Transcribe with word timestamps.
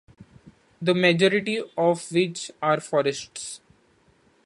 The 0.81 0.95
majority 0.95 1.61
of 1.77 2.11
which 2.11 2.49
are 2.59 2.79
forests. 2.79 3.61